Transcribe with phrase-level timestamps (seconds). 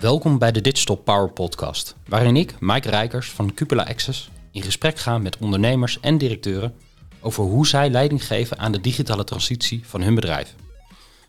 [0.00, 4.98] Welkom bij de Digital Power Podcast, waarin ik, Mike Rijkers van Cupola Access, in gesprek
[4.98, 6.74] ga met ondernemers en directeuren
[7.20, 10.54] over hoe zij leiding geven aan de digitale transitie van hun bedrijf.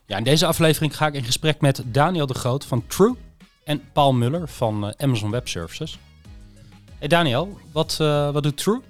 [0.06, 3.16] Ja, in deze aflevering ga ik in gesprek met Daniel de Groot van True
[3.64, 6.00] en Paul Muller van eh, Amazon Web Services.
[7.00, 8.82] Hey Daniel, wat, uh, wat doet True?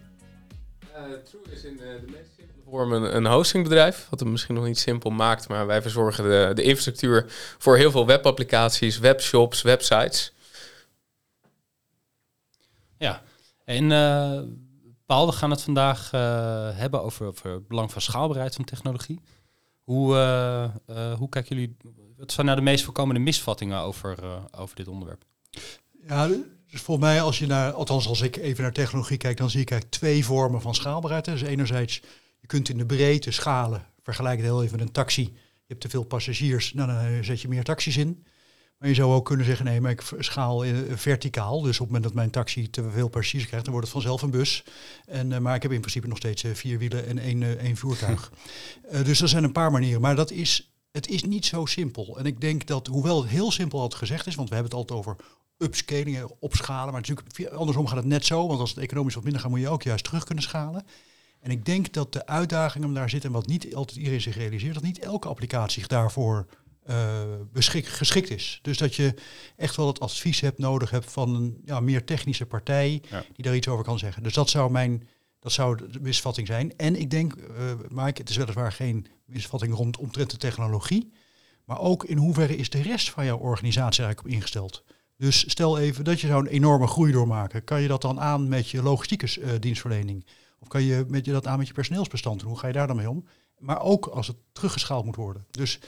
[0.82, 2.33] Uh, True is in de meest simpele
[2.74, 6.52] vorm een, een hostingbedrijf, wat het misschien nog niet simpel maakt, maar wij verzorgen de,
[6.54, 7.26] de infrastructuur
[7.58, 10.34] voor heel veel webapplicaties, webshops, websites.
[12.98, 13.22] Ja,
[13.66, 13.88] en
[15.06, 16.12] Paul, we gaan het vandaag
[16.76, 19.20] hebben over, over het belang van schaalbaarheid van technologie.
[19.84, 20.16] Hoe,
[20.90, 21.78] uh, hoe kijken jullie,
[22.18, 25.24] wat zijn nou de meest voorkomende misvattingen over, uh, over dit onderwerp?
[26.08, 26.28] Ja,
[26.72, 29.62] dus volgens mij als je naar, althans als ik even naar technologie kijk, dan zie
[29.62, 31.26] ik eigenlijk twee vormen van schaalbaarheid.
[31.26, 32.02] Dus enerzijds,
[32.44, 35.22] je kunt in de breedte schalen, vergelijk het heel even met een taxi.
[35.32, 38.26] Je hebt te veel passagiers, nou, dan zet je meer taxis in.
[38.78, 40.64] Maar je zou ook kunnen zeggen, nee, maar ik schaal
[40.96, 41.62] verticaal.
[41.62, 44.22] Dus op het moment dat mijn taxi te veel passagiers krijgt, dan wordt het vanzelf
[44.22, 44.64] een bus.
[45.06, 47.78] En, uh, maar ik heb in principe nog steeds vier wielen en één, uh, één
[47.78, 48.32] voertuig.
[49.04, 50.02] dus er zijn een paar manieren.
[50.02, 52.18] Maar dat is, het is niet zo simpel.
[52.20, 54.82] En ik denk dat, hoewel het heel simpel altijd gezegd is, want we hebben het
[54.82, 55.16] altijd over
[55.58, 56.94] upscaling, opschalen.
[56.94, 58.48] Maar natuurlijk, andersom gaat het net zo.
[58.48, 60.86] Want als het economisch wat minder gaat, moet je ook juist terug kunnen schalen.
[61.44, 64.36] En ik denk dat de uitdaging om daar zit en wat niet altijd iedereen zich
[64.36, 66.46] realiseert, dat niet elke applicatie daarvoor
[66.90, 68.60] uh, beschik, geschikt is.
[68.62, 69.14] Dus dat je
[69.56, 73.02] echt wel het advies hebt nodig hebt van een ja, meer technische partij
[73.34, 74.24] die daar iets over kan zeggen.
[74.24, 75.08] Dus dat zou mijn
[75.40, 76.78] dat zou de misvatting zijn.
[76.78, 77.46] En ik denk, uh,
[77.90, 81.12] Mike, het is weliswaar geen misvatting rond omtrent de technologie,
[81.66, 84.84] maar ook in hoeverre is de rest van jouw organisatie eigenlijk op ingesteld.
[85.18, 87.64] Dus stel even dat je zou een enorme groei doormaken.
[87.64, 90.26] Kan je dat dan aan met je logistieke uh, dienstverlening?
[90.64, 92.50] Of kan je, met je dat aan met je personeelsbestand doen?
[92.50, 93.26] Hoe ga je daar dan mee om?
[93.58, 95.46] Maar ook als het teruggeschaald moet worden.
[95.52, 95.80] Dus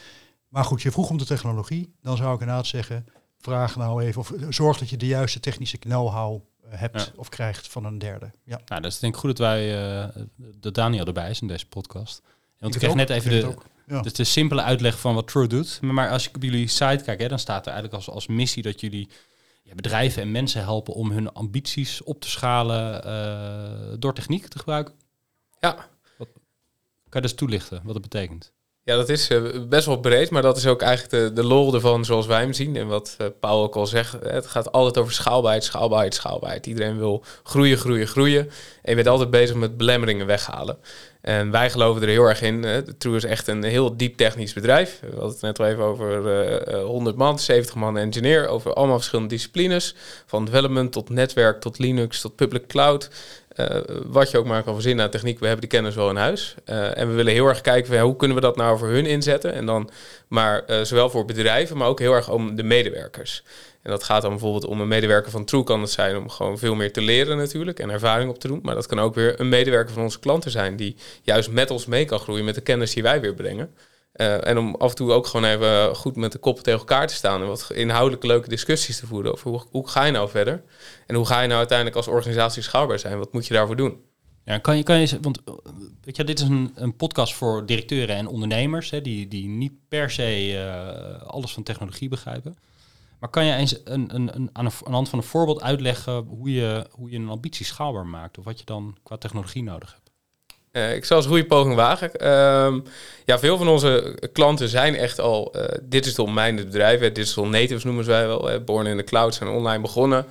[0.48, 1.94] maar goed, je vroeg om de technologie.
[2.02, 3.06] Dan zou ik inderdaad zeggen,
[3.38, 7.68] vraag nou even of zorg dat je de juiste technische know-how eh, hebt of krijgt
[7.68, 8.32] van een derde.
[8.44, 8.62] Ja.
[8.66, 10.24] Nou, dat is denk ik goed dat wij uh,
[10.60, 12.22] de Daniel erbij is in deze podcast.
[12.60, 13.56] Want ik, kreeg net even de,
[13.88, 14.02] ja.
[14.02, 15.82] dus de simpele uitleg van wat True doet.
[15.82, 18.64] Maar als ik op jullie site kijk, hè, dan staat er eigenlijk als, als missie
[18.64, 19.10] dat jullie
[19.66, 24.60] ja, bedrijven en mensen helpen om hun ambities op te schalen uh, door techniek te
[24.60, 24.94] gebruiken.
[25.60, 25.90] Ja.
[26.18, 26.28] Wat,
[27.10, 28.54] kan je dus toelichten wat dat betekent?
[28.84, 31.74] Ja, dat is eh, best wel breed, maar dat is ook eigenlijk de, de lol
[31.74, 32.76] ervan zoals wij hem zien.
[32.76, 36.66] En wat uh, Paul ook al zegt, het gaat altijd over schaalbaarheid, schaalbaarheid, schaalbaarheid.
[36.66, 38.50] Iedereen wil groeien, groeien, groeien.
[38.82, 40.78] En je bent altijd bezig met belemmeringen weghalen.
[41.26, 42.64] En wij geloven er heel erg in.
[42.64, 45.00] Uh, True is echt een heel diep technisch bedrijf.
[45.02, 49.34] We hadden het net al even over 100 man, 70 man engineer, over allemaal verschillende
[49.34, 49.96] disciplines.
[50.26, 53.10] Van development tot netwerk, tot Linux, tot public cloud.
[53.56, 53.68] Uh,
[54.06, 56.56] wat je ook maar kan verzinnen aan techniek, we hebben die kennis wel in huis.
[56.66, 59.54] Uh, en we willen heel erg kijken hoe kunnen we dat nou voor hun inzetten.
[59.54, 59.90] En dan
[60.28, 63.44] maar uh, zowel voor bedrijven, maar ook heel erg om de medewerkers.
[63.86, 66.58] En dat gaat dan bijvoorbeeld om een medewerker van True kan het zijn om gewoon
[66.58, 68.60] veel meer te leren natuurlijk en ervaring op te doen.
[68.64, 71.86] Maar dat kan ook weer een medewerker van onze klanten zijn die juist met ons
[71.86, 73.74] mee kan groeien met de kennis die wij weer brengen.
[74.16, 77.08] Uh, en om af en toe ook gewoon even goed met de koppen tegen elkaar
[77.08, 80.64] te staan en wat inhoudelijke leuke discussies te voeren over hoe, ga je nou verder
[81.08, 83.18] en hoe ga je nou uiteindelijk als organisatie schaalbaar zijn?
[83.18, 84.02] Wat moet je daarvoor doen?
[84.46, 85.42] Ja, kan je, kan je, want
[86.04, 89.74] weet je, dit is een, een podcast voor directeuren en ondernemers hè, die, die niet
[89.88, 92.58] per se uh, alles van technologie begrijpen.
[93.20, 96.14] Maar kan je eens een, een, een, aan, een, de hand van een voorbeeld uitleggen
[96.16, 99.92] hoe je, hoe je een ambitie schaalbaar maakt of wat je dan qua technologie nodig
[99.92, 100.04] hebt?
[100.72, 102.12] Uh, ik zal eens een goede poging wagen.
[102.22, 102.76] Uh,
[103.26, 107.14] ja, veel van onze klanten zijn echt al uh, digital minded bedrijven.
[107.14, 108.64] Digital natives noemen ze wij wel.
[108.64, 110.26] Born in the cloud zijn online begonnen.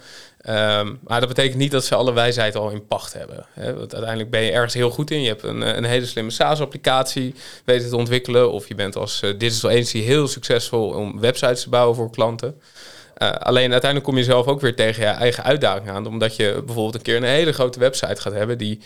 [0.49, 3.47] Um, maar dat betekent niet dat ze alle wijsheid al in pacht hebben.
[3.53, 3.75] Hè?
[3.75, 5.23] Want uiteindelijk ben je ergens heel goed in.
[5.23, 7.35] Je hebt een, een hele slimme SaaS-applicatie
[7.65, 8.53] weten te ontwikkelen.
[8.53, 12.61] Of je bent als uh, digital agency heel succesvol om websites te bouwen voor klanten.
[13.19, 16.07] Uh, alleen uiteindelijk kom je zelf ook weer tegen je eigen uitdaging aan.
[16.07, 18.81] Omdat je bijvoorbeeld een keer een hele grote website gaat hebben die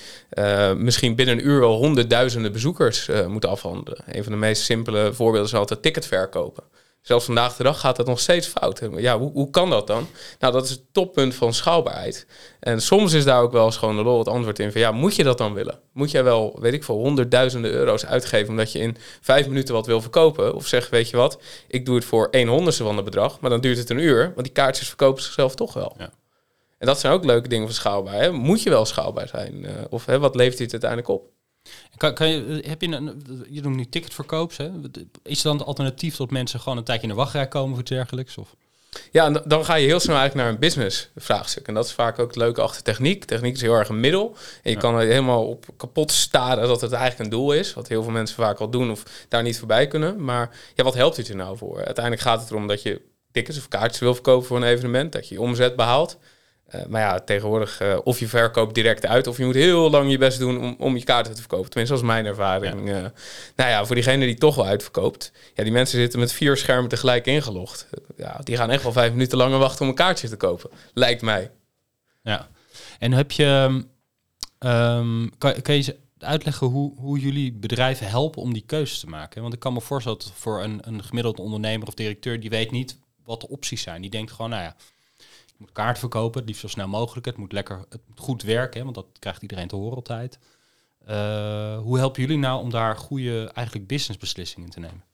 [0.76, 4.00] misschien binnen een uur wel honderdduizenden bezoekers moet afhandelen.
[4.06, 6.64] Een van de meest simpele voorbeelden is altijd ticket verkopen.
[7.00, 8.88] Zelfs vandaag de dag gaat dat nog steeds fout.
[8.96, 10.06] Ja, hoe, hoe kan dat dan?
[10.38, 12.26] Nou, dat is het toppunt van schaalbaarheid.
[12.60, 14.80] En soms is daar ook wel eens gewoon de lol het antwoord in van...
[14.80, 15.80] ja, moet je dat dan willen?
[15.92, 18.48] Moet jij wel, weet ik veel, honderdduizenden euro's uitgeven...
[18.48, 20.54] omdat je in vijf minuten wat wil verkopen?
[20.54, 23.40] Of zeg, weet je wat, ik doe het voor één honderdste van het bedrag...
[23.40, 25.94] maar dan duurt het een uur, want die kaartjes verkopen zichzelf toch wel.
[25.98, 26.10] Ja.
[26.78, 28.14] En dat zijn ook leuke dingen van schaalbaar.
[28.14, 28.32] Hè?
[28.32, 29.54] Moet je wel schaalbaar zijn?
[29.64, 31.30] Uh, of hè, wat levert dit uiteindelijk op?
[31.96, 34.56] Kan, kan je, heb je, een, je noemt nu ticketverkoops.
[34.56, 34.70] Hè?
[35.22, 37.90] Is dan het alternatief dat mensen gewoon een tijdje in de wachtrij komen of iets
[37.90, 38.38] dergelijks?
[38.38, 38.54] Of?
[39.12, 41.68] Ja, en dan ga je heel snel eigenlijk naar een business vraagstuk.
[41.68, 43.24] En dat is vaak ook het leuke achter techniek.
[43.24, 44.36] Techniek is heel erg een middel.
[44.62, 47.74] En je kan er helemaal op kapot staren dat het eigenlijk een doel is.
[47.74, 50.24] Wat heel veel mensen vaak al doen of daar niet voorbij kunnen.
[50.24, 51.76] Maar ja, wat helpt het je nou voor?
[51.76, 53.00] Uiteindelijk gaat het erom dat je
[53.32, 55.12] tickets of kaartjes wil verkopen voor een evenement.
[55.12, 56.18] Dat je je omzet behaalt.
[56.74, 59.26] Uh, maar ja, tegenwoordig uh, of je verkoopt direct uit...
[59.26, 61.70] of je moet heel lang je best doen om, om je kaarten te verkopen.
[61.70, 62.88] Tenminste, dat is mijn ervaring.
[62.88, 62.96] Ja.
[62.96, 63.08] Uh,
[63.56, 65.32] nou ja, voor diegene die toch wel uitverkoopt...
[65.54, 67.88] ja, die mensen zitten met vier schermen tegelijk ingelogd.
[68.16, 70.70] ja, die gaan echt wel vijf minuten langer wachten om een kaartje te kopen.
[70.94, 71.50] Lijkt mij.
[72.22, 72.48] Ja.
[72.98, 73.82] En heb je...
[74.58, 79.42] Um, kan, kan je uitleggen hoe, hoe jullie bedrijven helpen om die keuze te maken?
[79.42, 82.40] Want ik kan me voorstellen dat voor een, een gemiddelde ondernemer of directeur...
[82.40, 84.00] die weet niet wat de opties zijn.
[84.00, 84.76] Die denkt gewoon, nou ja
[85.58, 87.26] moet kaart verkopen, liefst zo snel mogelijk.
[87.26, 90.38] Het moet lekker het moet goed werken, hè, want dat krijgt iedereen te horen altijd.
[91.08, 95.04] Uh, hoe helpen jullie nou om daar goede eigenlijk businessbeslissingen te nemen?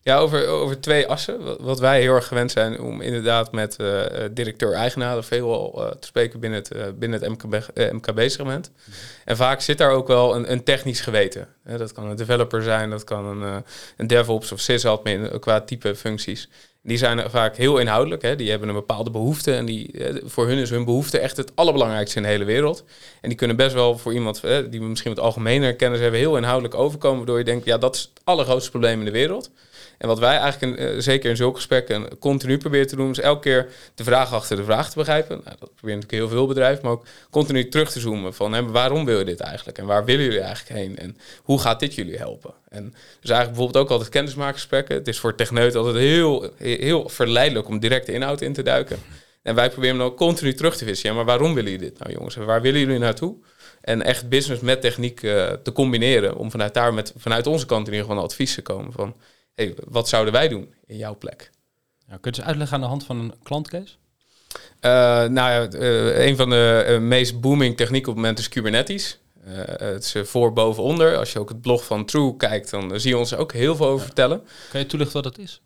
[0.00, 1.62] Ja, over, over twee assen.
[1.62, 6.40] Wat wij heel erg gewend zijn om inderdaad met uh, directeur-eigenaren veel uh, te spreken
[6.40, 8.70] binnen het, binnen het MKB, MKB-segment.
[8.70, 8.96] Mhm.
[9.24, 11.48] En vaak zit daar ook wel een, een technisch geweten.
[11.64, 13.64] dat kan een developer zijn, dat kan een,
[13.96, 16.48] een DevOps of sysadmin qua type functies.
[16.86, 18.22] Die zijn vaak heel inhoudelijk.
[18.22, 18.36] Hè.
[18.36, 19.52] Die hebben een bepaalde behoefte.
[19.54, 22.84] En die, eh, voor hun is hun behoefte echt het allerbelangrijkste in de hele wereld.
[23.20, 26.36] En die kunnen best wel voor iemand eh, die misschien wat algemener kennis hebben, heel
[26.36, 27.16] inhoudelijk overkomen.
[27.16, 29.50] Waardoor je denkt, ja, dat is het allergrootste probleem in de wereld.
[29.98, 33.40] En wat wij eigenlijk, uh, zeker in zulke gesprekken, continu proberen te doen, is elke
[33.40, 35.40] keer de vraag achter de vraag te begrijpen.
[35.44, 38.66] Nou, dat proberen natuurlijk heel veel bedrijven, maar ook continu terug te zoomen van hè,
[38.66, 39.78] waarom wil je dit eigenlijk?
[39.78, 40.98] En waar willen jullie eigenlijk heen?
[40.98, 42.54] En hoe gaat dit jullie helpen?
[42.68, 42.84] En
[43.20, 44.94] dus eigenlijk bijvoorbeeld ook altijd kennismakersgesprekken.
[44.94, 48.98] Het is voor techneuten altijd heel, heel verleidelijk om direct de inhoud in te duiken.
[49.42, 51.08] En wij proberen dan ook continu terug te vissen.
[51.08, 52.36] Ja, maar waarom willen jullie dit nou jongens?
[52.36, 53.36] En waar willen jullie naartoe?
[53.80, 56.36] En echt business met techniek uh, te combineren.
[56.36, 59.14] Om vanuit daar met, vanuit onze kant in ieder geval advies te komen van
[59.56, 61.50] hey, wat zouden wij doen in jouw plek?
[62.08, 63.94] Ja, kun je eens uitleggen aan de hand van een klantcase?
[64.80, 64.90] Uh,
[65.24, 69.18] nou ja, uh, een van de uh, meest booming technieken op het moment is Kubernetes.
[69.40, 71.16] het is voor, boven, onder.
[71.16, 73.86] Als je ook het blog van True kijkt, dan zie je ons ook heel veel
[73.86, 74.42] over vertellen.
[74.70, 75.60] Kan je toelichten wat dat is?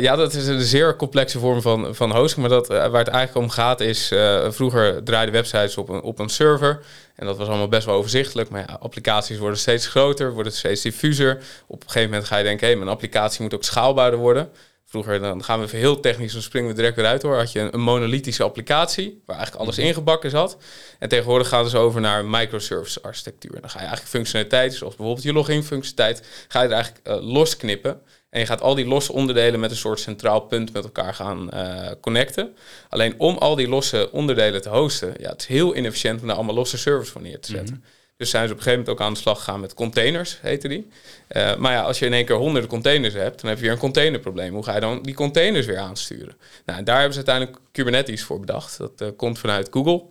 [0.00, 2.46] Ja, dat is een zeer complexe vorm van, van hosting.
[2.46, 4.12] Maar dat, waar het eigenlijk om gaat is...
[4.48, 6.80] vroeger draaiden websites op een, op een server...
[7.22, 8.50] En dat was allemaal best wel overzichtelijk.
[8.50, 11.42] Maar ja, applicaties worden steeds groter, worden steeds diffuser.
[11.66, 14.50] Op een gegeven moment ga je denken, hé, hey, mijn applicatie moet ook schaalbaarder worden.
[14.84, 17.36] Vroeger, dan gaan we even heel technisch, dan springen we direct weer uit hoor.
[17.36, 19.86] Had je een, een monolithische applicatie, waar eigenlijk alles mhm.
[19.86, 20.56] ingebakken zat.
[20.98, 23.54] En tegenwoordig gaan we dus over naar microservice architectuur.
[23.54, 27.08] En dan ga je eigenlijk functionaliteit, zoals bijvoorbeeld je login functionaliteit, ga je er eigenlijk
[27.08, 28.00] uh, losknippen.
[28.32, 31.48] En je gaat al die losse onderdelen met een soort centraal punt met elkaar gaan
[31.54, 32.56] uh, connecten.
[32.88, 36.36] Alleen om al die losse onderdelen te hosten, ja, het is heel inefficiënt om daar
[36.36, 37.74] allemaal losse servers van neer te zetten.
[37.74, 37.84] Mhm.
[38.16, 40.68] Dus zijn ze op een gegeven moment ook aan de slag gegaan met containers, heette
[40.68, 40.88] die.
[41.28, 43.72] Uh, maar ja, als je in één keer honderden containers hebt, dan heb je weer
[43.72, 44.54] een containerprobleem.
[44.54, 46.34] Hoe ga je dan die containers weer aansturen?
[46.66, 48.78] Nou, en daar hebben ze uiteindelijk Kubernetes voor bedacht.
[48.78, 50.02] Dat uh, komt vanuit Google.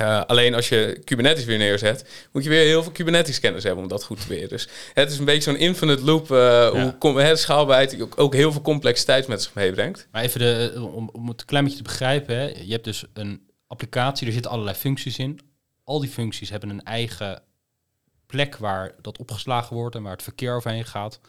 [0.00, 3.82] Uh, alleen als je Kubernetes weer neerzet, moet je weer heel veel Kubernetes kennis hebben
[3.82, 4.48] om dat goed te weer.
[4.48, 6.96] Dus het is een beetje zo'n infinite loop, uh, ja.
[6.98, 10.08] hoe het schaalbaarheid ook, ook, heel veel complexiteit met zich meebrengt.
[10.12, 12.44] Maar even de, om, om het een klein beetje te begrijpen, hè.
[12.46, 15.40] je hebt dus een applicatie, er zitten allerlei functies in.
[15.84, 17.42] Al die functies hebben een eigen
[18.26, 21.20] plek waar dat opgeslagen wordt en waar het verkeer overheen gaat.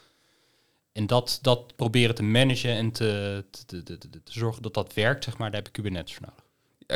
[0.92, 5.24] En dat, dat proberen te managen en te, te, te, te, zorgen dat dat werkt,
[5.24, 6.39] zeg maar, daar heb je Kubernetes voor nodig.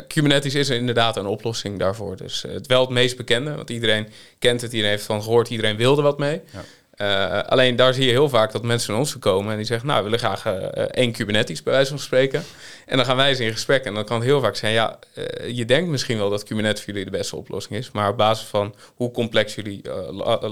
[0.07, 2.17] Kubernetes is inderdaad een oplossing daarvoor.
[2.17, 4.07] Dus uh, het wel het meest bekende, want iedereen
[4.39, 6.41] kent het, iedereen heeft van gehoord, iedereen wilde wat mee.
[6.51, 6.63] Ja.
[6.97, 9.87] Uh, alleen daar zie je heel vaak dat mensen naar ons komen en die zeggen,
[9.87, 10.53] nou, we willen graag uh,
[10.91, 12.43] één Kubernetes bij wijze van spreken.
[12.85, 14.99] En dan gaan wij eens in gesprek en dan kan het heel vaak zijn, ja,
[15.47, 18.47] je denkt misschien wel dat Kubernetes voor jullie de beste oplossing is, maar op basis
[18.47, 19.89] van hoe complex jullie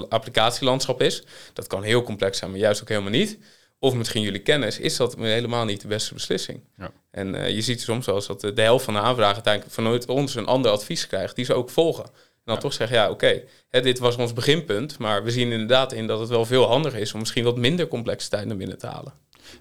[0.08, 1.22] applicatielandschap is,
[1.52, 3.38] dat kan heel complex zijn, maar juist ook helemaal niet
[3.82, 6.60] of misschien jullie kennis, is dat helemaal niet de beste beslissing.
[6.78, 6.90] Ja.
[7.10, 10.06] En uh, je ziet soms wel eens dat de, helft van de aanvragen uiteindelijk vanuit
[10.06, 12.04] ons een ander advies krijgt, die ze ook volgen.
[12.04, 12.12] En
[12.44, 16.06] dan toch zeggen, ja oké, okay, dit was ons beginpunt, maar we zien inderdaad in
[16.06, 19.12] dat het wel veel handiger is om misschien wat minder complexiteit naar binnen te halen.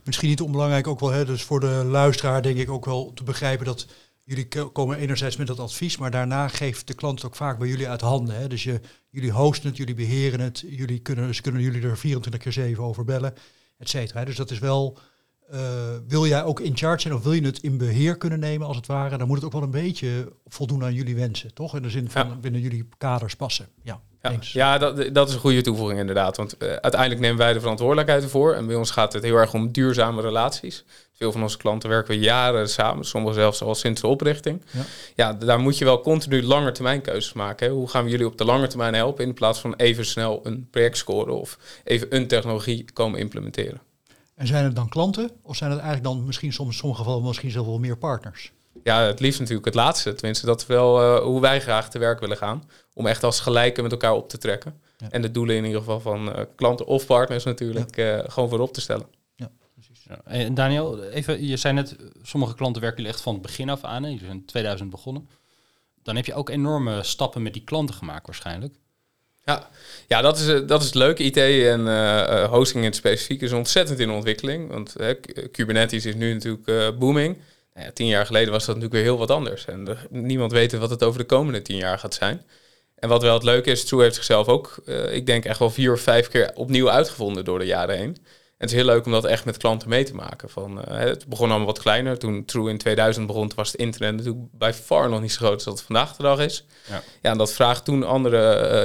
[0.04, 3.24] Misschien niet onbelangrijk ook wel, hè, dus voor de luisteraar denk ik ook wel te
[3.24, 3.86] begrijpen dat
[4.24, 7.68] jullie komen enerzijds met dat advies, maar daarna geeft de klant het ook vaak bij
[7.68, 8.36] jullie uit handen.
[8.36, 8.48] Hè?
[8.48, 12.42] Dus je, jullie hosten het, jullie beheren het, jullie kunnen, ze kunnen jullie er 24
[12.42, 13.34] keer 7 over bellen
[13.82, 14.26] et cetera.
[14.26, 14.98] Dus dat is wel,
[15.54, 15.60] uh,
[16.08, 18.76] wil jij ook in charge zijn of wil je het in beheer kunnen nemen als
[18.76, 21.76] het ware, dan moet het ook wel een beetje voldoen aan jullie wensen, toch?
[21.76, 23.68] In de zin van binnen jullie kaders passen.
[23.84, 26.38] Ja, ja, ja dat, dat is een goede toevoeging inderdaad.
[26.38, 28.54] Want uh, uiteindelijk nemen wij de verantwoordelijkheid ervoor.
[28.54, 30.84] En bij ons gaat het heel erg om duurzame relaties.
[31.14, 34.62] Veel van onze klanten werken we jaren samen, sommigen zelfs al sinds de oprichting.
[34.72, 34.86] Ja,
[35.16, 37.68] ja daar moet je wel continu lange termijn keuzes maken.
[37.68, 37.74] Hè.
[37.74, 40.68] Hoe gaan we jullie op de lange termijn helpen in plaats van even snel een
[40.72, 43.82] project scoren of even een technologie komen implementeren.
[44.36, 47.26] En zijn het dan klanten of zijn het eigenlijk dan misschien soms in sommige gevallen
[47.26, 48.52] misschien zelfs wel meer partners?
[48.84, 50.14] Ja, het liefst natuurlijk het laatste.
[50.14, 52.70] Tenminste, dat is wel eh, hoe wij graag te werk willen gaan.
[52.94, 54.82] Om echt als gelijken met elkaar op te trekken.
[54.98, 55.10] Ja.
[55.10, 58.74] En de doelen in ieder geval van eh, klanten of partners natuurlijk eh, gewoon voorop
[58.74, 59.06] te stellen.
[59.36, 59.52] Ja.
[60.24, 63.84] En Daniel, even, je zei net, sommige klanten werken jullie echt van het begin af
[63.84, 64.04] aan.
[64.04, 64.10] Hè?
[64.10, 65.30] Je zijn in 2000 begonnen.
[66.04, 68.76] Dan heb je ook enorme stappen met die klanten gemaakt waarschijnlijk.
[69.46, 69.70] Ja,
[70.08, 71.24] ja dat, is, dat is het leuke.
[71.24, 74.70] IT en hosting in het specifiek is ontzettend in ontwikkeling.
[74.70, 74.96] Want
[75.52, 77.38] Kubernetes is nu natuurlijk eh, booming.
[77.84, 79.66] Ja, tien jaar geleden was dat natuurlijk weer heel wat anders.
[79.66, 82.46] En er- niemand weet wat het over de komende tien jaar gaat zijn.
[82.96, 85.70] En wat wel het leuke is, True heeft zichzelf ook, eh, ik denk echt wel
[85.70, 88.18] vier of vijf keer opnieuw uitgevonden door de jaren heen.
[88.58, 90.50] En het is heel leuk om dat echt met klanten mee te maken.
[90.50, 92.18] Van, eh, het begon allemaal wat kleiner.
[92.20, 95.54] Toen True in 2000 begon, was het internet natuurlijk bij far nog niet zo groot
[95.54, 96.66] als dat het vandaag de dag is.
[96.90, 97.02] Ja.
[97.22, 98.38] Ja, en dat vraagt toen andere,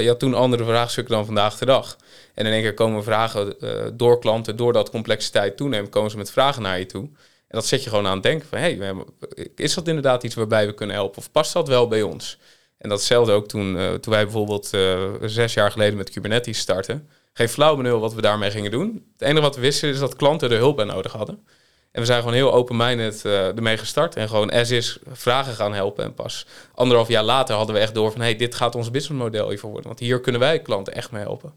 [0.03, 1.97] je had toen andere vraagstukken dan vandaag de dag.
[2.35, 3.55] En in één keer komen vragen
[3.97, 7.09] door klanten, doordat complexiteit toeneemt, komen ze met vragen naar je toe.
[7.49, 9.07] En dat zet je gewoon aan het denken van, hey, we hebben-
[9.55, 11.19] is dat inderdaad iets waarbij we kunnen helpen?
[11.19, 12.39] Of past dat wel bij ons?
[12.79, 17.09] En datzelfde ook toen, eh, toen wij bijvoorbeeld eh, zes jaar geleden met Kubernetes startten.
[17.33, 19.07] Geen flauw benul wat we daarmee gingen doen.
[19.13, 21.47] Het enige wat we wisten is dat klanten er hulp bij nodig hadden.
[21.93, 24.17] En we zijn gewoon heel open-minded eh, ermee gestart.
[24.17, 26.05] En gewoon as is vragen gaan helpen.
[26.05, 28.21] En pas anderhalf jaar later hadden we echt door van...
[28.21, 29.89] hey, dit gaat ons businessmodel hiervoor worden.
[29.89, 31.53] Want hier kunnen wij klanten echt mee helpen.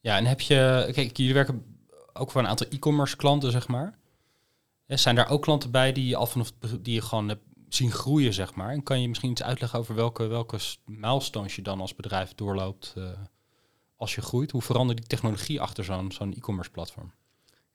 [0.00, 1.77] Ja, en heb je, kijk, jullie werken
[2.18, 3.98] ook voor een aantal e-commerce klanten, zeg maar.
[4.86, 7.92] Ja, zijn daar ook klanten bij die je al vanaf die je gewoon hebt zien
[7.92, 8.70] groeien, zeg maar?
[8.70, 12.94] En kan je misschien iets uitleggen over welke, welke milestones je dan als bedrijf doorloopt
[12.96, 13.04] eh,
[13.96, 14.50] als je groeit?
[14.50, 17.12] Hoe verandert die technologie achter zo'n zo'n e-commerce platform?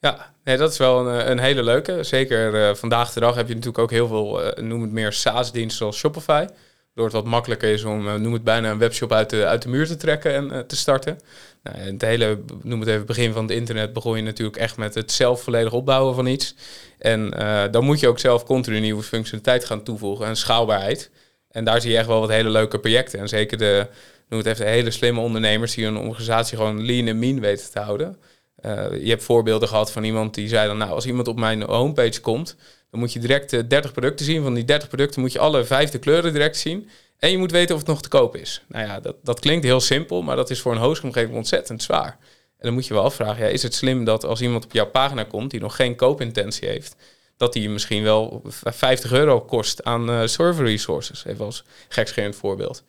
[0.03, 2.03] Ja, nee, dat is wel een, eh, een hele leuke.
[2.03, 5.13] Zeker eh, vandaag de dag heb je natuurlijk ook heel veel, eh, noem het meer
[5.13, 6.45] SaaS-diensten zoals Shopify.
[6.93, 9.61] Door het wat makkelijker is om, eh, noem het bijna een webshop uit de, uit
[9.61, 11.19] de muur te trekken en eh, te starten.
[11.63, 14.95] Nou, het hele, noem het even, begin van het internet begon je natuurlijk echt met
[14.95, 16.55] het zelf volledig opbouwen van iets.
[16.97, 21.09] En eh, dan moet je ook zelf continu nieuwe functionaliteit gaan toevoegen en schaalbaarheid.
[21.49, 23.19] En daar zie je echt wel wat hele leuke projecten.
[23.19, 23.87] En zeker de,
[24.29, 27.71] noem het even, de hele slimme ondernemers die hun organisatie gewoon lean en mean weten
[27.71, 28.17] te houden.
[28.63, 31.61] Eh, je hebt voorbeelden gehad van iemand die zei dan, nou, als iemand op mijn
[31.61, 32.55] homepage komt,
[32.91, 34.43] dan moet je direct eh, 30 producten zien.
[34.43, 36.89] Van die 30 producten moet je alle vijfde kleuren direct zien.
[37.19, 38.61] En je moet weten of het nog te koop is.
[38.67, 42.17] Nou ja, dat, dat klinkt heel simpel, maar dat is voor een hostomgeving ontzettend zwaar.
[42.57, 44.89] En dan moet je wel afvragen, ja, is het slim dat als iemand op jouw
[44.89, 46.95] pagina komt die nog geen koopintentie heeft,
[47.37, 51.25] dat die misschien wel v- 50 euro kost aan eh, server resources.
[51.25, 52.83] Even als gekscherend voorbeeld.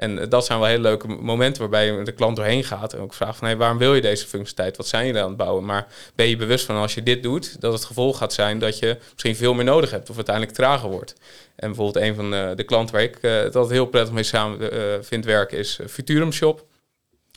[0.00, 2.92] En eh, dat zijn wel hele leuke momenten waarbij je de klant doorheen gaat.
[2.92, 4.76] En ook vraagt van, hey, waarom wil je deze functionaliteit?
[4.76, 5.64] Wat zijn jullie aan het bouwen?
[5.64, 8.78] Maar ben je bewust van als je dit doet, dat het gevolg gaat zijn dat
[8.78, 11.14] je misschien veel meer nodig hebt of uiteindelijk trager wordt.
[11.56, 14.22] En bijvoorbeeld een van de, de klanten waar ik eh, het altijd heel prettig mee
[14.22, 16.68] samen eh, vind werken is eh, Futurum Shop.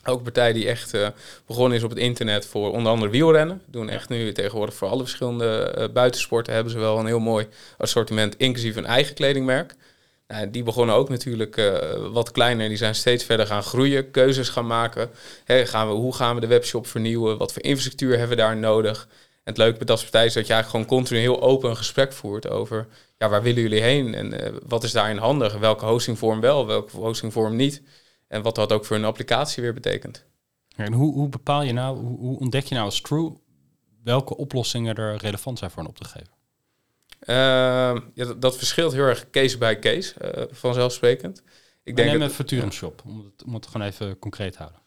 [0.06, 1.08] Ook een partij die echt eh,
[1.46, 3.62] begonnen is op het internet voor onder andere wielrennen.
[3.66, 7.48] Doen echt nu tegenwoordig voor alle verschillende eh, buitensporten hebben ze wel een heel mooi
[7.78, 9.76] assortiment, inclusief een eigen kledingmerk.
[10.52, 12.68] Die begonnen ook natuurlijk eh, wat kleiner.
[12.68, 15.10] Die zijn steeds verder gaan groeien, keuzes gaan maken.
[15.46, 17.38] Gaan we, hoe gaan we de webshop vernieuwen?
[17.38, 19.08] Wat voor infrastructuur hebben we daar nodig?
[19.44, 21.78] En het leuke bij dat soort is dat je eigenlijk gewoon continu heel open een
[21.78, 22.88] gesprek voert over
[23.18, 25.58] ja, waar willen jullie heen en eh, wat is daarin handig?
[25.58, 27.82] Welke hostingvorm wel, welke hostingvorm niet?
[28.28, 30.26] En wat dat ook voor een applicatie weer betekent.
[30.76, 33.34] En hoe, hoe bepaal je nou, hoe, ontdek je nou als True
[34.04, 35.98] welke oplossingen er relevant zijn voor een op
[37.26, 41.38] Ehm, ja, dat, dat verschilt heel erg case by case, eh, vanzelfsprekend.
[41.84, 44.52] Ik denk denk neem dat, een Futurum Shop, om het, om het gewoon even concreet
[44.52, 44.82] te houden.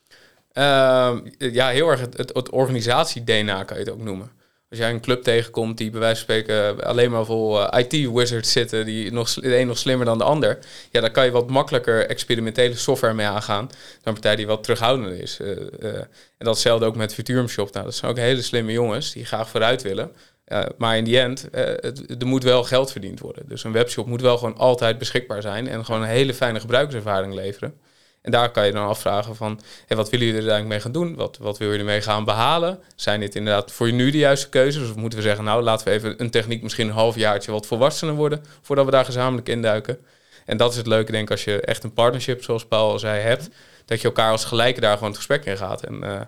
[0.53, 4.31] Ehm, ja, heel erg het, het, het organisatie-DNA kan je het ook noemen.
[4.71, 8.53] Als jij een club tegenkomt die bij wijze van spreken alleen maar vol eh, IT-wizards
[8.53, 10.59] zitten, die nog, de een nog slimmer dan de ander,
[10.91, 14.63] ja, dan kan je wat makkelijker experimentele software mee aangaan dan een partij die wat
[14.63, 15.41] terughoudender is.
[15.41, 15.95] Eh,
[16.39, 17.73] en datzelfde ook met Futurum Shop.
[17.73, 20.13] Nou, dat zijn ook hele slimme jongens die graag vooruit willen.
[20.47, 23.49] Eh, maar in die end, eh, het, er moet wel geld verdiend worden.
[23.49, 27.35] Dus een webshop moet wel gewoon altijd beschikbaar zijn en gewoon een hele fijne gebruikerservaring
[27.35, 27.75] leveren.
[28.23, 30.93] En daar kan je dan afvragen van, hey, wat willen jullie er eigenlijk mee gaan
[31.03, 31.15] doen?
[31.15, 32.79] Wat, wat wil je ermee gaan behalen?
[32.97, 34.91] Zijn dit inderdaad voor je nu de juiste keuzes?
[34.91, 38.15] Of moeten we zeggen, nou laten we even een techniek misschien een halfjaartje wat volwassener
[38.15, 39.99] worden, voordat we daar gezamenlijk induiken?
[40.45, 42.99] En dat is het leuke, denk ik, als je echt een partnership, zoals Paul al
[42.99, 43.49] zei, hebt,
[43.85, 45.83] dat je elkaar als gelijke daar gewoon het gesprek in gaat.
[45.83, 46.21] En eh,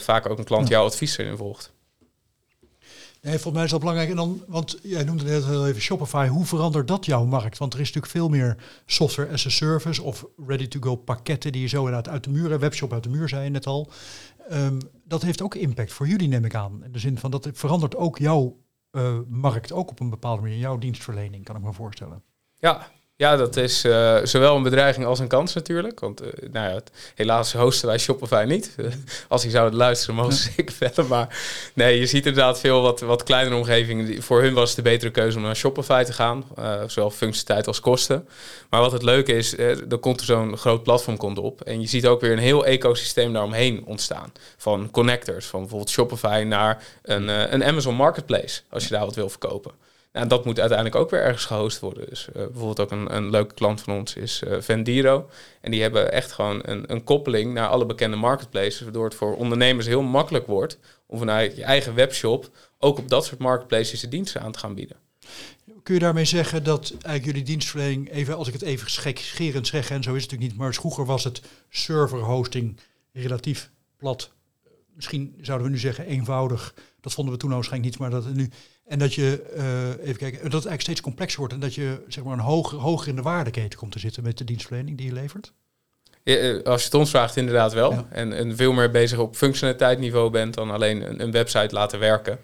[0.00, 1.74] vaak ook een klant jouw advies erin volgt.
[3.26, 4.10] Nee, volgens mij is dat belangrijk.
[4.10, 6.26] En dan, want jij noemde net heel even Shopify.
[6.26, 7.58] Hoe verandert dat jouw markt?
[7.58, 8.56] Want er is natuurlijk veel meer
[8.86, 12.92] software as a service of ready-to-go pakketten die je zo inderdaad uit de muur, webshop
[12.92, 13.90] uit de muur zei je net al.
[14.48, 16.84] Ehm, dat heeft ook impact voor jullie, neem ik aan.
[16.84, 18.56] In de zin van dat verandert ook jouw
[18.90, 22.22] eh, markt, ook op een bepaalde manier, jouw dienstverlening, kan ik me voorstellen.
[22.58, 26.00] Ja, Ja, dat is uh, zowel een bedreiging als een kans natuurlijk.
[26.00, 26.80] Want uh, nou ja,
[27.14, 28.74] helaas hosten wij Shopify niet.
[28.76, 28.86] Uh,
[29.28, 31.06] als hij zou het luisteren, mogen ze zeker verder.
[31.06, 31.38] Maar
[31.74, 34.22] nee, je ziet inderdaad veel wat, wat kleinere omgevingen.
[34.22, 36.44] Voor hun was het de betere keuze om naar Shopify te gaan.
[36.86, 38.28] zowel functionaliteit als kosten.
[38.70, 41.60] Maar wat het leuke is, er komt er zo'n groot platform komt op.
[41.60, 44.32] En je ziet ook weer een heel ecosysteem daaromheen ontstaan.
[44.56, 48.60] Van connectors, van bijvoorbeeld Shopify naar een, een Amazon Marketplace.
[48.70, 49.85] Als je daar wat wil verkopen.
[50.16, 52.08] En dat moet uiteindelijk ook weer ergens gehost worden.
[52.08, 55.28] Dus uh, bijvoorbeeld ook een, een leuke klant van ons is uh, Vendiro.
[55.60, 59.36] En die hebben echt gewoon een, een koppeling naar alle bekende marketplaces, waardoor het voor
[59.36, 64.08] ondernemers heel makkelijk wordt om vanuit je eigen webshop ook op dat soort marketplaces de
[64.08, 64.96] diensten aan te gaan bieden.
[65.82, 69.90] Kun je daarmee zeggen dat eigenlijk jullie dienstverlening, even als ik het even gekscherend zeg,
[69.90, 72.76] en zo is het natuurlijk niet, maar vroeger was het server hosting
[73.12, 74.30] relatief plat.
[74.96, 76.74] Misschien zouden we nu zeggen eenvoudig.
[77.00, 78.50] Dat vonden we toen waarschijnlijk niet, maar dat nu
[78.86, 82.02] en dat je, uh, even kijken, dat het eigenlijk steeds complexer wordt en dat je
[82.08, 85.06] zeg maar een hoger, hoger in de waardeketen komt te zitten met de dienstverlening die
[85.06, 85.52] je levert?
[86.22, 88.06] Ja, eh, als je het ons vraagt, inderdaad wel.
[88.10, 92.38] En, en, veel meer bezig op functionaliteitsniveau bent dan alleen een, een, website laten werken.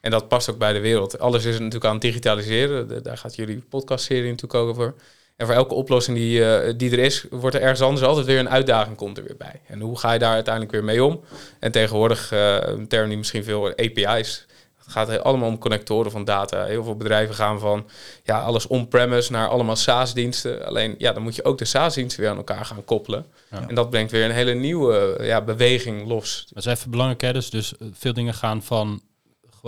[0.00, 1.18] En dat past ook bij de wereld.
[1.18, 3.02] Alles is natuurlijk aan het digitaliseren.
[3.02, 4.94] daar gaat jullie podcastserie natuurlijk ook over.
[5.38, 8.38] En voor elke oplossing die, uh, die er is, wordt er ergens anders altijd weer
[8.38, 9.60] een uitdaging komt er weer bij.
[9.66, 11.20] En hoe ga je daar uiteindelijk weer mee om?
[11.58, 14.46] En tegenwoordig, uh, een term die misschien veel API's
[14.88, 16.64] gaat allemaal om connectoren van data.
[16.64, 17.86] Heel veel bedrijven gaan van
[18.24, 20.66] ja, alles on-premise naar allemaal SaaS-diensten.
[20.66, 23.26] Alleen ja, dan moet je ook de SaaS-diensten weer aan elkaar gaan koppelen.
[23.68, 26.46] En dat brengt weer een hele nieuwe ja, beweging los.
[26.48, 27.32] Dat is even belangrijk, hè?
[27.32, 29.02] Dus, dus eh, veel dingen gaan van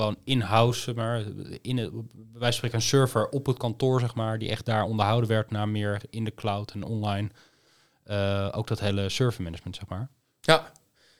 [0.00, 1.22] gewoon in-house, maar
[1.62, 1.90] in het,
[2.32, 5.68] wij spreken een server op het kantoor, zeg maar, die echt daar onderhouden werd naar
[5.68, 7.28] meer in de cloud en online.
[8.06, 10.08] Uh, ook dat hele server management, zeg maar.
[10.40, 10.72] Ja,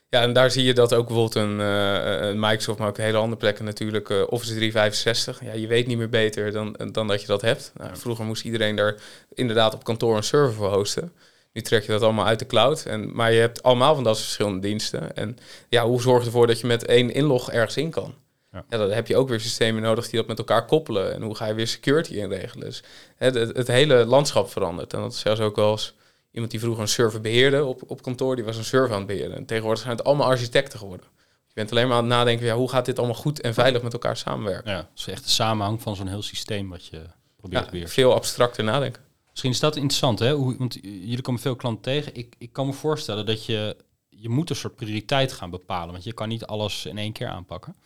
[0.08, 3.16] ja, en daar zie je dat ook bijvoorbeeld een, uh, een Microsoft, maar ook hele
[3.16, 5.44] andere plekken natuurlijk, uh, Office 365.
[5.44, 7.72] Ja, je weet niet meer beter dan, dan dat je dat hebt.
[7.76, 8.94] Nou, vroeger moest iedereen daar
[9.34, 11.12] inderdaad op kantoor een server voor hosten.
[11.52, 12.84] Nu trek je dat allemaal uit de cloud.
[12.84, 15.16] En, maar je hebt allemaal van dat soort verschillende diensten.
[15.16, 18.14] En ja, hoe zorg je ervoor dat je met één inlog ergens in kan?
[18.52, 18.64] Ja.
[18.68, 21.14] ja, dan heb je ook weer systemen nodig die dat met elkaar koppelen.
[21.14, 22.66] En hoe ga je weer security inregelen?
[22.66, 22.82] Dus
[23.16, 24.92] het, het, het hele landschap verandert.
[24.92, 25.94] En dat is zelfs ook wel eens
[26.30, 29.06] iemand die vroeger een server beheerde op, op kantoor, die was een server aan het
[29.06, 29.36] beheren.
[29.36, 31.06] En tegenwoordig zijn het allemaal architecten geworden.
[31.46, 33.82] Je bent alleen maar aan het nadenken, ja, hoe gaat dit allemaal goed en veilig
[33.82, 34.70] met elkaar samenwerken?
[34.70, 37.02] Ja, het is echt de samenhang van zo'n heel systeem wat je
[37.36, 39.02] probeert ja, te Veel abstracter nadenken.
[39.30, 40.32] Misschien is dat interessant, hè?
[40.32, 42.14] Hoe, want jullie komen veel klanten tegen.
[42.14, 43.76] Ik, ik kan me voorstellen dat je,
[44.08, 47.28] je moet een soort prioriteit gaan bepalen, want je kan niet alles in één keer
[47.28, 47.76] aanpakken.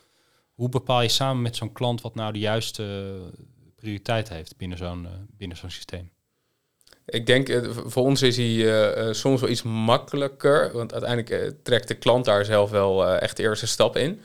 [0.55, 3.15] Hoe bepaal je samen met zo'n klant wat nou de juiste
[3.75, 6.11] prioriteit heeft binnen zo'n uh, binnen zo'n systeem?
[7.05, 10.71] Ik denk, eh, voor ons is hij uh, soms wel iets makkelijker.
[10.73, 14.21] Want uiteindelijk trekt de klant daar zelf wel echt de eerste stap in.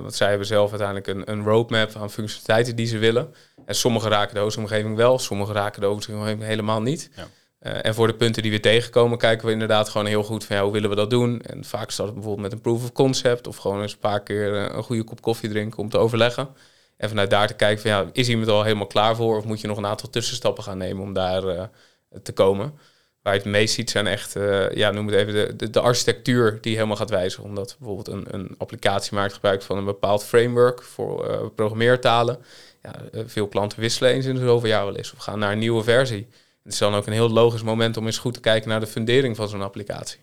[0.00, 3.34] want zij hebben zelf uiteindelijk een, een roadmap aan functionaliteiten die ze willen.
[3.64, 7.10] En sommige raken de hoofdomgeving wel, sommige raken de hoofdomgeving helemaal niet.
[7.16, 7.28] Ja.
[7.66, 10.72] En voor de punten die we tegenkomen, kijken we inderdaad gewoon heel goed van hoe
[10.72, 11.40] willen we dat doen.
[11.40, 14.22] En vaak staat het bijvoorbeeld met een proof of concept of gewoon eens een paar
[14.22, 16.48] keer een goede kop koffie drinken om te overleggen.
[16.96, 19.60] En vanuit daar te kijken van ja, is iemand al helemaal klaar voor of moet
[19.60, 21.70] je nog een aantal tussenstappen gaan nemen om daar
[22.22, 22.72] te komen.
[23.22, 24.36] Waar je het meest ziet zijn echt,
[24.74, 27.44] ja, noem het even, de, de, architectuur die helemaal gaat wijzigen.
[27.44, 32.38] Omdat bijvoorbeeld een, een applicatie maakt gebruik van een bepaald framework voor programmeertalen.
[32.82, 32.92] Ja,
[33.26, 36.28] veel klanten wisselen eens in zoveel jaar wel eens of gaan naar een nieuwe versie.
[36.66, 38.86] Het is dan ook een heel logisch moment om eens goed te kijken naar de
[38.86, 40.20] fundering van zo'n applicatie.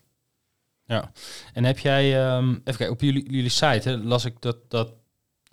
[0.86, 1.12] Ja,
[1.54, 4.94] en heb jij, um, even kijken, op jullie, jullie site hè, las ik dat, dat,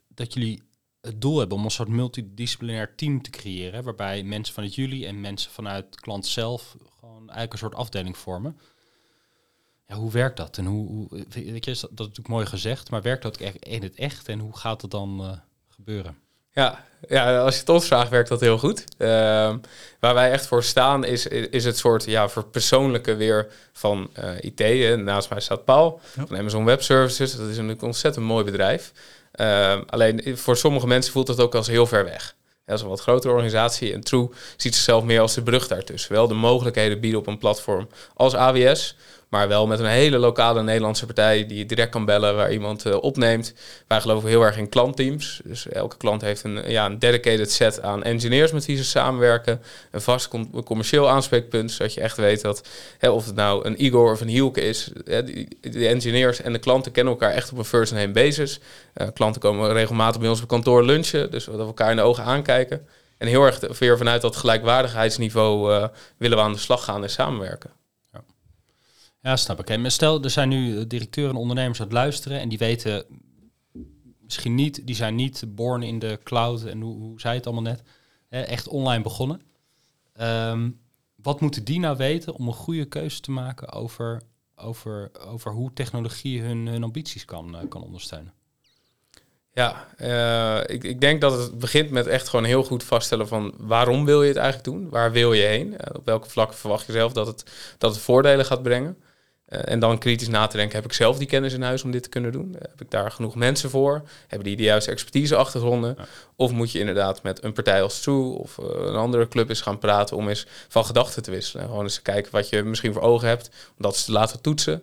[0.08, 0.62] dat jullie
[1.00, 5.20] het doel hebben om een soort multidisciplinair team te creëren, waarbij mensen vanuit jullie en
[5.20, 8.58] mensen vanuit klant zelf gewoon eigenlijk een soort afdeling vormen.
[9.86, 10.58] Ja, hoe werkt dat?
[10.58, 13.82] En hoe, hoe weet je, dat, dat is natuurlijk mooi gezegd, maar werkt dat in
[13.82, 16.18] het echt en hoe gaat het dan uh, gebeuren?
[16.52, 18.84] Ja, ja, als je het ons vraagt, werkt dat heel goed.
[18.98, 19.08] Uh,
[20.00, 24.96] waar wij echt voor staan, is, is het soort ja, verpersoonlijke weer van uh, IT.
[24.96, 27.36] Naast mij staat Paul van Amazon Web Services.
[27.36, 28.92] Dat is een ontzettend mooi bedrijf.
[29.32, 32.34] Ehm, alleen voor sommige mensen voelt het ook als heel ver weg.
[32.64, 36.12] Dat is een wat grotere organisatie en True ziet zichzelf meer als de brug daartussen.
[36.12, 38.96] Wel de mogelijkheden bieden op een platform als AWS,
[39.30, 42.86] maar wel met een hele lokale Nederlandse partij die je direct kan bellen, waar iemand
[42.86, 43.54] uh, opneemt.
[43.86, 45.40] Wij geloven heel erg in klantteams.
[45.44, 49.62] Dus elke klant heeft een, ja, een dedicated set aan engineers met wie ze samenwerken.
[49.90, 50.28] Een vast
[50.64, 54.28] commercieel aanspreekpunt, zodat je echt weet dat hè, of het nou een Igor of een
[54.28, 54.90] Hielke is.
[55.04, 55.24] Hè,
[55.60, 58.60] de engineers en de klanten kennen elkaar echt op een first-name basis.
[58.96, 62.02] Uh, klanten komen regelmatig bij ons op kantoor lunchen, dus dat we elkaar in de
[62.02, 62.86] ogen aankijken.
[63.18, 67.10] En heel erg weer vanuit dat gelijkwaardigheidsniveau uh, willen we aan de slag gaan en
[67.10, 67.79] samenwerken.
[69.22, 69.70] Ja, snap ik.
[69.70, 73.04] En stel, er zijn nu eh, directeuren en ondernemers aan het luisteren en die weten
[74.20, 77.62] misschien niet, die zijn niet born in de cloud en hoe, hoe zei het allemaal
[77.62, 77.82] net,
[78.28, 79.42] echt online begonnen.
[80.12, 80.70] Ehm,
[81.14, 84.22] wat moeten die nou weten om een goede keuze te maken over,
[84.56, 88.32] over, over hoe technologie hun, hun ambities kan, uh, kan ondersteunen?
[89.52, 93.54] Ja, uh, ik, ik denk dat het begint met echt gewoon heel goed vaststellen van
[93.58, 94.88] waarom wil je het eigenlijk doen?
[94.88, 95.94] Waar wil je heen?
[95.94, 97.44] Op welke vlakken verwacht je zelf dat het,
[97.78, 99.02] dat het voordelen gaat brengen?
[99.50, 101.90] Uh, en dan kritisch na te denken, heb ik zelf die kennis in huis om
[101.90, 102.56] dit te kunnen doen?
[102.58, 104.02] Heb ik daar genoeg mensen voor?
[104.26, 105.94] Hebben die de juiste expertise achtergronden?
[105.98, 106.04] Ja.
[106.36, 109.78] Of moet je inderdaad met een partij als True of een andere club eens gaan
[109.78, 111.66] praten om eens van gedachten te wisselen?
[111.66, 114.82] Gewoon eens te kijken wat je misschien voor ogen hebt, om dat te laten toetsen.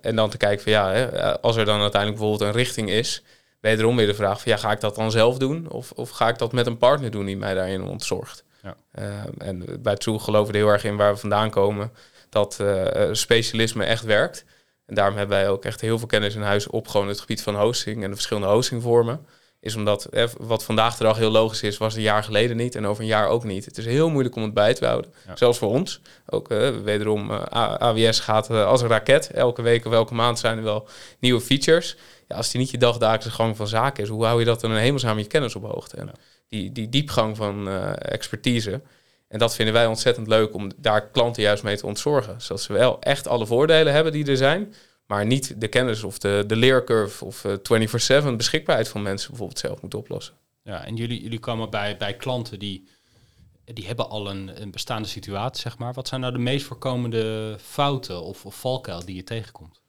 [0.00, 3.22] en dan te kijken van ja, hè, als er dan uiteindelijk bijvoorbeeld een richting is
[3.60, 5.70] wederom weer de vraag van ja, ga ik dat dan zelf doen?
[5.70, 8.44] Of, of ga ik dat met een partner doen die mij daarin ontzorgt?
[8.62, 8.76] Ja.
[8.98, 9.06] Uh,
[9.38, 11.92] en bij True geloven we er heel erg in waar we vandaan komen,
[12.30, 14.44] dat uh, specialisme echt werkt.
[14.86, 17.42] En daarom hebben wij ook echt heel veel kennis in huis op gewoon het gebied
[17.42, 19.26] van hosting en de verschillende hostingvormen.
[19.60, 22.74] Is omdat eh, wat vandaag de dag heel logisch is, was een jaar geleden niet
[22.74, 23.64] en over een jaar ook niet.
[23.64, 25.12] Het is heel moeilijk om het bij te houden.
[25.26, 25.36] Ja.
[25.36, 26.00] Zelfs voor ons.
[26.26, 27.42] Ook uh, wederom, uh,
[27.78, 29.30] AWS gaat als een raket.
[29.30, 30.88] Elke week of elke maand zijn er wel
[31.18, 31.96] nieuwe features
[32.28, 34.70] ja, als die niet je dagdagelijkse gang van zaken is, hoe hou je dat dan
[34.70, 35.96] een hemelsnaam je kennis op hoogte?
[35.96, 36.10] En
[36.48, 38.80] die, die diepgang van expertise.
[39.30, 42.40] En dat vinden wij ontzettend leuk om daar klanten juist mee te ontzorgen.
[42.40, 44.74] Zodat ze wel echt alle voordelen hebben die er zijn,
[45.06, 47.52] maar niet de kennis of de, de leercurve of uh,
[48.32, 50.34] 24-7 beschikbaarheid van mensen bijvoorbeeld zelf moeten oplossen.
[50.62, 52.88] Ja, en jullie, jullie komen bij, bij klanten die,
[53.64, 55.92] die hebben al een, een bestaande situatie, zeg maar.
[55.92, 59.80] Wat zijn nou de meest voorkomende fouten of, of valkuil die je tegenkomt?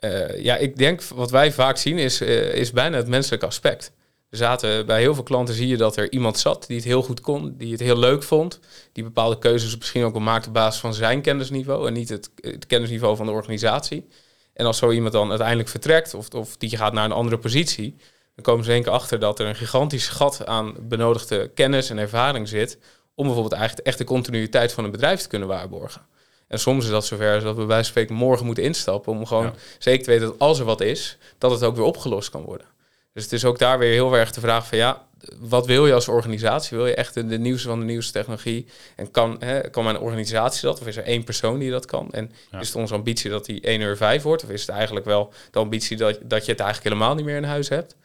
[0.00, 3.92] Uh, ja, ik denk wat wij vaak zien is, uh, is bijna het menselijke aspect.
[4.30, 7.20] Zaten bij heel veel klanten zie je dat er iemand zat die het heel goed
[7.20, 8.60] kon, die het heel leuk vond,
[8.92, 12.30] die bepaalde keuzes misschien ook wel maakt op basis van zijn kennisniveau en niet het,
[12.40, 14.08] het kennisniveau van de organisatie.
[14.52, 17.96] En als zo iemand dan uiteindelijk vertrekt of, of die gaat naar een andere positie,
[18.34, 22.48] dan komen ze keer achter dat er een gigantisch gat aan benodigde kennis en ervaring
[22.48, 22.78] zit
[23.14, 26.06] om bijvoorbeeld eigenlijk echt de continuïteit van een bedrijf te kunnen waarborgen.
[26.48, 30.04] En soms is dat zover dat we bij spreken morgen moeten instappen om gewoon zeker
[30.04, 32.66] te weten dat als er wat is, dat het ook weer opgelost kan worden.
[33.12, 35.06] Dus het is ook daar weer heel erg de vraag van ja,
[35.38, 36.76] wat wil je als organisatie?
[36.76, 38.66] Wil je echt de, de nieuwste van de nieuwste technologie?
[38.96, 40.80] En kan, hè, kan mijn organisatie dat?
[40.80, 42.08] Of is er één persoon die dat kan?
[42.10, 44.44] En is het onze ambitie dat die 1 uur 5 wordt?
[44.44, 47.36] Of is het eigenlijk wel de ambitie dat, dat je het eigenlijk helemaal niet meer
[47.36, 47.96] in huis hebt?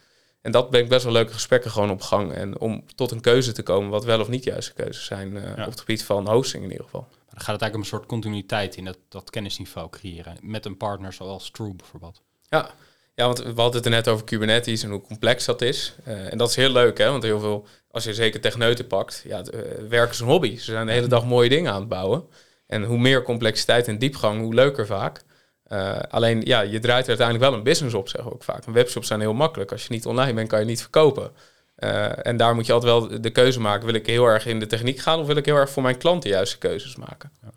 [0.42, 2.34] En dat brengt best wel leuke gesprekken gewoon op gang.
[2.34, 5.52] En om tot een keuze te komen, wat wel of niet juiste keuzes zijn uh,
[5.52, 8.06] op het gebied van hosting in ieder geval dan gaat het eigenlijk om een soort
[8.06, 10.38] continuïteit in dat, dat kennisniveau creëren.
[10.42, 12.22] Met een partner zoals True bijvoorbeeld.
[12.50, 12.70] Ja.
[13.16, 15.96] Ja, want we hadden het er net over Kubernetes en hoe complex dat is.
[16.08, 17.10] Uh, en dat is heel leuk, hè?
[17.10, 20.58] want heel veel, als je zeker techneuten pakt, ja, uh, werken is een hobby.
[20.58, 22.28] Ze zijn de hele dag mooie dingen aan het bouwen.
[22.68, 25.22] En hoe meer complexiteit en diepgang, hoe leuker vaak.
[25.68, 28.66] Uh, alleen, ja, je draait er uiteindelijk wel een business op, zeggen we ook vaak.
[28.66, 29.72] webshops zijn heel makkelijk.
[29.72, 31.32] Als je niet online bent, kan je niet verkopen.
[31.80, 33.86] Uh, en daar moet je altijd wel de keuze maken.
[33.86, 35.98] Wil ik heel erg in de techniek gaan of wil ik heel erg voor mijn
[35.98, 37.32] klant de juiste keuzes maken?
[37.42, 37.50] Ja.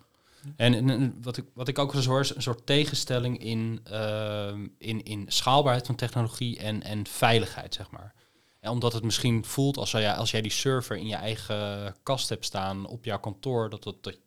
[0.57, 4.53] En, en, wat, ik, wat ik ook eens hoor is een soort tegenstelling in, uh,
[4.79, 8.15] in, in schaalbaarheid van technologie en, en veiligheid, zeg maar.
[8.61, 12.45] En omdat het misschien voelt als als jij die server in je eigen kast hebt
[12.45, 14.19] staan op jouw kantoor, dat dat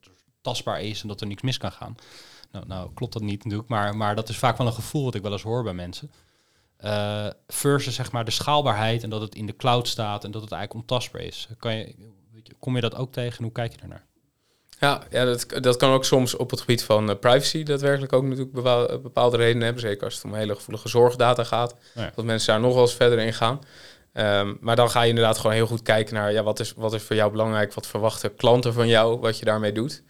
[0.41, 1.95] tastbaar is en dat er niks mis kan gaan.
[2.51, 5.15] Nou, nou klopt dat niet natuurlijk, maar, maar dat is vaak wel een gevoel wat
[5.15, 6.11] ik wel eens hoor bij mensen.
[6.83, 10.41] Uh, versus zeg maar de schaalbaarheid en dat het in de cloud staat en dat
[10.41, 11.47] het eigenlijk ontastbaar is.
[11.57, 11.95] Kan je,
[12.59, 13.43] kom je dat ook tegen?
[13.43, 14.05] Hoe kijk je daarnaar?
[14.81, 18.23] Ja, ja dat, dat kan ook soms op het gebied van uh, privacy daadwerkelijk ook
[18.23, 19.81] natuurlijk bepaalde, bepaalde redenen hebben.
[19.81, 21.75] Zeker als het om hele gevoelige zorgdata gaat.
[21.93, 22.11] Ja.
[22.15, 23.59] Dat mensen daar nog wel eens verder in gaan.
[24.13, 26.93] Um, maar dan ga je inderdaad gewoon heel goed kijken naar ja, wat, is, wat
[26.93, 30.03] is voor jou belangrijk, wat verwachten klanten van jou, wat je daarmee doet.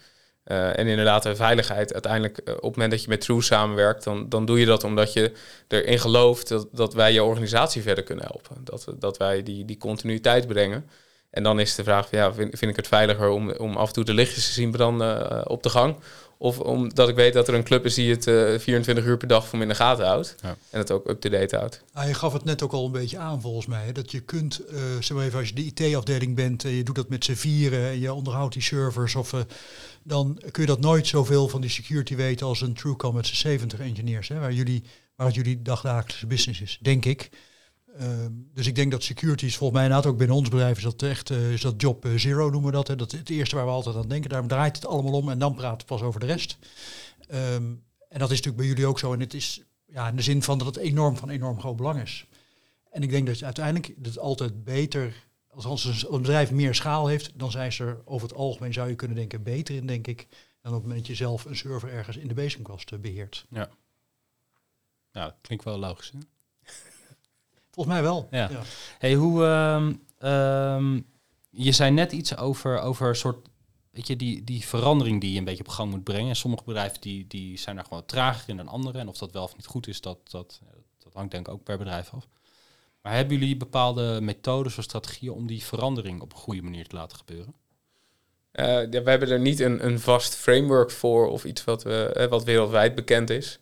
[0.45, 1.93] Uh, en inderdaad, de veiligheid.
[1.93, 4.83] Uiteindelijk, uh, op het moment dat je met True samenwerkt, dan, dan doe je dat
[4.83, 5.31] omdat je
[5.67, 8.63] erin gelooft dat, dat wij je organisatie verder kunnen helpen.
[8.63, 10.89] Dat, dat wij die, die continuïteit brengen.
[11.31, 13.93] En dan is de vraag: ja, vind, vind ik het veiliger om, om af en
[13.93, 15.95] toe de lichtjes te zien branden uh, op de gang?
[16.37, 18.23] Of omdat ik weet dat er een club is die het
[18.61, 20.35] 24 uur per dag voor me in de gaten houdt.
[20.41, 20.55] Ja.
[20.69, 21.83] En het ook up-to-date houdt.
[21.93, 23.85] Ah, je gaf het net ook al een beetje aan volgens mij.
[23.85, 24.61] Hè, dat je kunt,
[24.99, 27.99] zeg maar even als je de IT-afdeling bent, je doet dat met z'n vieren en
[27.99, 29.33] je onderhoudt die servers of
[30.03, 33.37] dan kun je dat nooit zoveel van die security weten als een TrueCom met zijn
[33.37, 34.83] 70 engineers, hè, waar, jullie,
[35.15, 37.29] waar het jullie dagdagelijkse business is, denk ik.
[37.99, 40.83] Uh, dus ik denk dat security is volgens mij inderdaad ook binnen ons bedrijf is
[40.83, 42.87] dat echt uh, is dat job uh, zero noemen we dat.
[42.87, 42.95] Hè.
[42.95, 44.29] Dat is het eerste waar we altijd aan denken.
[44.29, 46.57] Daar draait het allemaal om en dan praten we pas over de rest.
[47.31, 49.13] Um, en dat is natuurlijk bij jullie ook zo.
[49.13, 52.01] En het is ja, in de zin van dat het enorm van enorm groot belang
[52.01, 52.25] is.
[52.91, 57.51] En ik denk dat uiteindelijk het altijd beter als een bedrijf meer schaal heeft, dan
[57.51, 60.27] zijn ze er over het algemeen, zou je kunnen denken, beter in, denk ik,
[60.61, 63.45] dan op het moment dat je zelf een server ergens in de basingkast uh, beheert.
[63.49, 63.69] Ja.
[65.11, 66.11] Nou, klinkt wel logisch.
[66.11, 66.19] Hè?
[67.71, 68.27] Volgens mij wel.
[68.31, 68.49] Ja.
[68.97, 71.05] Hey, hoe, um, um,
[71.49, 73.49] je zei net iets over, over een soort
[73.91, 76.29] weet je, die, die verandering die je een beetje op gang moet brengen.
[76.29, 79.01] En sommige bedrijven die, die zijn daar gewoon trager in dan anderen.
[79.01, 80.61] En of dat wel of niet goed is, dat, dat,
[80.97, 82.27] dat hangt denk ik ook per bedrijf af.
[83.01, 86.95] Maar hebben jullie bepaalde methodes of strategieën om die verandering op een goede manier te
[86.95, 87.53] laten gebeuren?
[88.53, 92.27] Uh, ja, we hebben er niet een, een vast framework voor of iets wat, we,
[92.29, 93.59] wat wereldwijd bekend is.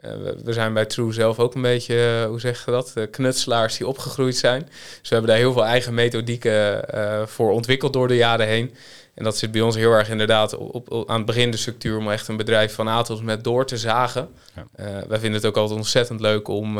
[0.00, 0.10] Uh,
[0.44, 3.86] we, zijn bij True zelf ook een beetje, uh, hoe zeg je dat, knutselaars die
[3.86, 4.62] opgegroeid zijn.
[5.00, 6.84] Dus we hebben daar heel veel eigen methodieken
[7.28, 8.74] voor ontwikkeld door de jaren heen.
[9.14, 11.98] En dat zit bij ons heel erg inderdaad op, op, aan het begin de structuur
[11.98, 14.28] om echt een bedrijf van A tot met door te zagen.
[14.54, 14.66] Ja.
[15.08, 16.74] wij vinden het ook altijd ontzettend leuk om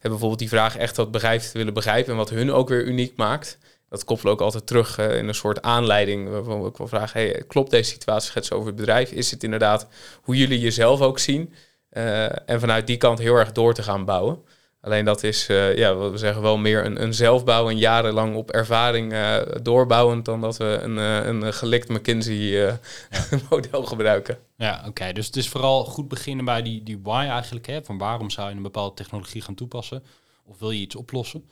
[0.00, 3.16] bijvoorbeeld die vraag echt wat bedrijf te willen begrijpen en wat hun ook weer uniek
[3.16, 3.58] maakt
[3.94, 6.28] dat koppelen ook altijd terug uh, in een soort aanleiding.
[6.28, 9.10] Waarvan we ook wel vragen: hey, klopt deze situatie schets over het bedrijf?
[9.10, 9.86] Is het inderdaad
[10.22, 11.54] hoe jullie jezelf ook zien?
[11.94, 14.42] Uh, en vanuit die kant heel erg door te gaan bouwen.
[14.80, 18.36] Alleen dat is, uh, ja, wat we zeggen, wel meer een, een zelfbouw en jarenlang
[18.36, 19.14] op ervaring
[19.62, 24.38] doorbouwend dan dat we een, een gelikt McKinsey-model gebruiken.
[24.56, 25.12] Ja, oké.
[25.12, 27.66] Dus het is vooral goed beginnen bij die, die why eigenlijk.
[27.66, 27.84] Hè?
[27.84, 30.04] Van waarom zou je een bepaalde technologie gaan toepassen?
[30.44, 31.44] Of wil je iets oplossen?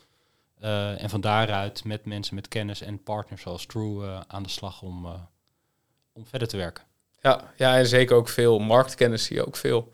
[0.63, 4.49] Uh, en van daaruit met mensen met kennis en partners zoals True uh, aan de
[4.49, 5.13] slag om, uh,
[6.13, 6.85] om verder te werken.
[7.21, 9.93] Ja, ja, en zeker ook veel marktkennis zie je ook veel.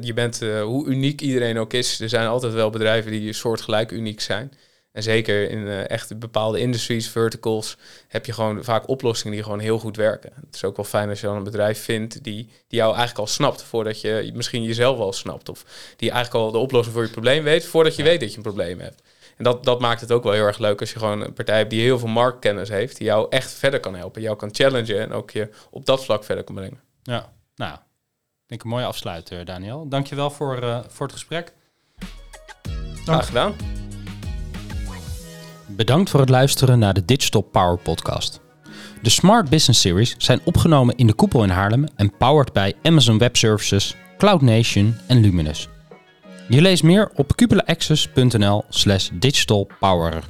[0.00, 4.20] Je bent, hoe uniek iedereen ook is, er zijn altijd wel bedrijven die soortgelijk uniek
[4.20, 4.52] zijn.
[4.92, 7.76] En zeker in echt bepaalde industries, verticals,
[8.08, 10.32] heb je gewoon vaak oplossingen die gewoon heel goed werken.
[10.46, 13.18] Het is ook wel fijn als je dan een bedrijf vindt die, die jou eigenlijk
[13.18, 15.48] al snapt, voordat je misschien jezelf al snapt.
[15.48, 15.64] Of
[15.96, 18.42] die eigenlijk al de oplossing voor je probleem weet, voordat je weet dat je een
[18.42, 19.02] probleem hebt.
[19.36, 21.56] En dat, dat maakt het ook wel heel erg leuk als je gewoon een partij
[21.56, 25.00] hebt die heel veel marktkennis heeft, die jou echt verder kan helpen, jou kan challengen
[25.00, 26.80] en ook je op dat vlak verder kan brengen.
[27.02, 27.78] Ja, nou,
[28.46, 29.88] denk een mooie afsluiter, Daniel.
[29.88, 31.54] Dankjewel voor, uh, voor het gesprek.
[33.04, 33.54] Graag gedaan.
[35.66, 38.40] Bedankt voor het luisteren naar de Digital Power Podcast.
[39.02, 43.18] De Smart Business Series zijn opgenomen in de koepel in Haarlem en powered bij Amazon
[43.18, 45.68] Web Services, Cloud Nation en Luminous.
[46.48, 50.24] Je leest meer op cupulaaccess.nl slash digitalpower.